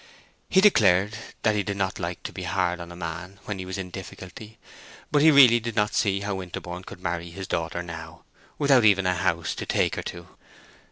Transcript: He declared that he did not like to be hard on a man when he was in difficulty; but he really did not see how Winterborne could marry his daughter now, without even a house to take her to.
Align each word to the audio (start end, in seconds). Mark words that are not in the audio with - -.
He 0.49 0.61
declared 0.61 1.15
that 1.43 1.53
he 1.53 1.61
did 1.61 1.77
not 1.77 1.99
like 1.99 2.23
to 2.23 2.33
be 2.33 2.41
hard 2.41 2.79
on 2.79 2.91
a 2.91 2.95
man 2.95 3.39
when 3.45 3.59
he 3.59 3.67
was 3.67 3.77
in 3.77 3.91
difficulty; 3.91 4.57
but 5.11 5.21
he 5.21 5.29
really 5.29 5.59
did 5.59 5.75
not 5.75 5.93
see 5.93 6.21
how 6.21 6.33
Winterborne 6.37 6.83
could 6.85 7.01
marry 7.03 7.29
his 7.29 7.45
daughter 7.45 7.83
now, 7.83 8.23
without 8.57 8.83
even 8.83 9.05
a 9.05 9.13
house 9.13 9.53
to 9.53 9.65
take 9.67 9.95
her 9.97 10.01
to. 10.09 10.27